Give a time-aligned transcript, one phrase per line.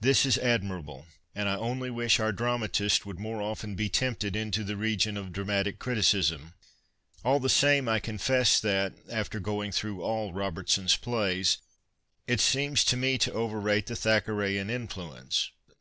[0.00, 4.64] This is admirable, and I only wish our dramatists would more often be tempted into
[4.64, 6.54] the region of dramatic criticism.
[7.24, 11.58] ^\11 the same I confess that (after going through all Robertson's plays)
[12.26, 15.52] it seems to me to overrate the Thackerayan influence.